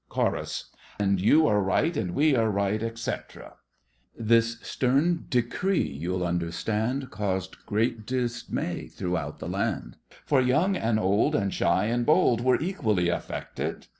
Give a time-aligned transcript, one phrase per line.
[0.09, 0.71] CHORUS.
[0.99, 1.95] And you are right.
[1.95, 3.53] And we are right, etc
[4.17, 9.97] This stem decree, you'll understand, Caused great dismay throughout the land!
[10.25, 13.85] For young and old And shy and bold Were equally affected.